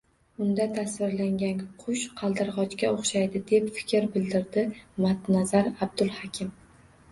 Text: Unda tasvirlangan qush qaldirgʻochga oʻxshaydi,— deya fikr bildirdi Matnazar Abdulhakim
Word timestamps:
Unda 0.43 0.65
tasvirlangan 0.77 1.59
qush 1.83 2.05
qaldirgʻochga 2.21 2.91
oʻxshaydi,— 2.95 3.43
deya 3.53 3.69
fikr 3.77 4.09
bildirdi 4.17 4.67
Matnazar 5.07 5.73
Abdulhakim 5.89 6.53